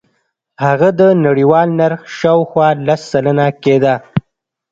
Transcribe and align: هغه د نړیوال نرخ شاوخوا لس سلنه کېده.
هغه 0.65 0.89
د 0.99 1.01
نړیوال 1.25 1.67
نرخ 1.79 2.01
شاوخوا 2.17 2.67
لس 2.87 3.01
سلنه 3.11 3.47
کېده. 3.63 3.95